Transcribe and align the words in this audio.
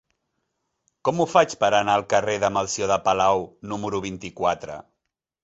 Com 1.09 1.19
ho 1.19 1.27
faig 1.33 1.53
per 1.63 1.69
anar 1.79 1.97
al 1.97 2.05
carrer 2.15 2.39
de 2.45 2.51
Melcior 2.57 2.91
de 2.93 2.99
Palau 3.09 3.45
número 3.75 4.03
vint-i-quatre? 4.09 4.81